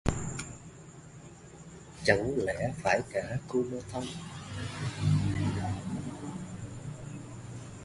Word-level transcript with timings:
Chẳng 2.03 2.33
lẽ 2.45 2.73
phải 2.83 3.01
cả 3.13 3.37
kumanthong 3.47 4.05